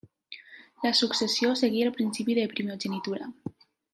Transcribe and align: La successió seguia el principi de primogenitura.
La 0.87 0.91
successió 0.99 1.51
seguia 1.59 1.87
el 1.91 1.95
principi 1.99 2.39
de 2.39 2.47
primogenitura. 2.55 3.31